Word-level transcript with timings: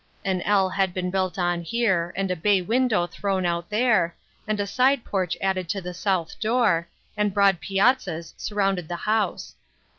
An 0.25 0.41
L 0.41 0.67
had 0.67 0.95
been 0.95 1.11
built 1.11 1.37
on 1.37 1.61
here, 1.61 2.11
and 2.15 2.31
a 2.31 2.35
bay 2.35 2.59
window 2.59 3.05
thrown 3.05 3.45
out 3.45 3.69
there, 3.69 4.15
and 4.47 4.59
a 4.59 4.65
side 4.65 5.05
porch 5.05 5.37
added 5.39 5.69
to 5.69 5.79
the 5.79 5.93
south 5.93 6.39
door, 6.39 6.87
and 7.15 7.35
broad 7.35 7.59
piazzas 7.61 8.33
surrounded 8.35 8.87
the 8.87 8.95
house. 9.05 9.53